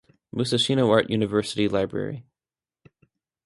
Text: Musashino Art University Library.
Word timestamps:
Musashino 0.35 0.89
Art 0.89 1.11
University 1.11 1.67
Library. 1.67 2.25